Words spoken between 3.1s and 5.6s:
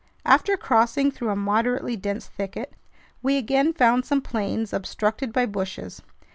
we again found some plains obstructed by